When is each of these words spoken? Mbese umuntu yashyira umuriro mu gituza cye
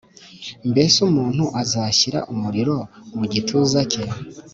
Mbese 0.69 0.95
umuntu 1.09 1.43
yashyira 1.73 2.19
umuriro 2.33 2.75
mu 3.17 3.25
gituza 3.33 3.79
cye 3.91 4.03